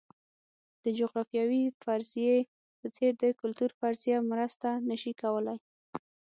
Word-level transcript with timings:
د 0.83 0.85
جغرافیوي 0.99 1.63
فرضیې 1.81 2.37
په 2.79 2.87
څېر 2.95 3.11
د 3.23 3.25
کلتور 3.41 3.71
فرضیه 3.79 4.17
مرسته 4.31 4.69
نه 4.89 4.95
شي 5.01 5.13
کولای. 5.21 5.59